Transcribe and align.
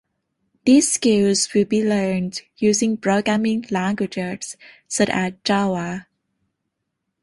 These 0.65 0.91
skills 0.93 1.53
will 1.53 1.65
be 1.65 1.83
learned 1.87 2.41
using 2.57 2.97
programming 2.97 3.67
languages 3.69 4.57
such 4.87 5.09
as 5.11 5.33
Java. 5.43 6.07